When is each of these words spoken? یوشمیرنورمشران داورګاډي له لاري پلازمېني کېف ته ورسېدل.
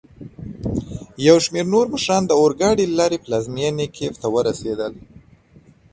یوشمیرنورمشران 1.27 2.23
داورګاډي 2.29 2.85
له 2.89 2.95
لاري 2.99 3.17
پلازمېني 3.25 3.87
کېف 3.95 4.13
ته 4.21 4.27
ورسېدل. 4.33 4.93